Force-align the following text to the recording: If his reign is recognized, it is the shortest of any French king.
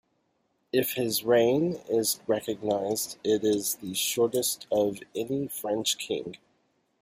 If 0.73 0.93
his 0.93 1.23
reign 1.23 1.73
is 1.87 2.21
recognized, 2.25 3.19
it 3.23 3.43
is 3.43 3.75
the 3.75 3.93
shortest 3.93 4.65
of 4.71 4.97
any 5.15 5.47
French 5.47 5.99
king. 5.99 6.37